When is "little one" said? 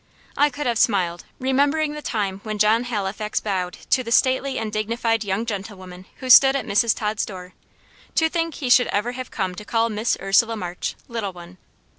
11.07-11.59